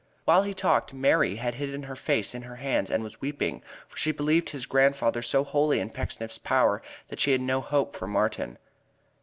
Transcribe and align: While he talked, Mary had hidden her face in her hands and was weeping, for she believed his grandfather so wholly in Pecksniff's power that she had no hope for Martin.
While 0.25 0.41
he 0.41 0.55
talked, 0.55 0.95
Mary 0.95 1.35
had 1.35 1.53
hidden 1.53 1.83
her 1.83 1.95
face 1.95 2.33
in 2.33 2.41
her 2.41 2.55
hands 2.55 2.89
and 2.89 3.03
was 3.03 3.21
weeping, 3.21 3.61
for 3.87 3.97
she 3.97 4.11
believed 4.11 4.49
his 4.49 4.65
grandfather 4.65 5.21
so 5.21 5.43
wholly 5.43 5.79
in 5.79 5.91
Pecksniff's 5.91 6.39
power 6.39 6.81
that 7.09 7.19
she 7.19 7.33
had 7.33 7.41
no 7.41 7.61
hope 7.61 7.95
for 7.95 8.07
Martin. 8.07 8.57